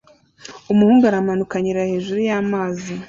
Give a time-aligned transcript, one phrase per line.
[0.71, 2.93] Umuhungu aramanuka anyerera hejuru y'amazi